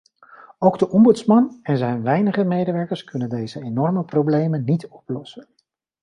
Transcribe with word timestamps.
Ook 0.59 0.79
de 0.79 0.89
ombudsman 0.89 1.59
en 1.63 1.77
zijn 1.77 2.01
weinige 2.03 2.43
medewerkers 2.43 3.03
kunnen 3.03 3.29
deze 3.29 3.61
enorme 3.61 4.03
problemen 4.03 4.63
niet 4.63 4.87
oplossen. 4.87 5.47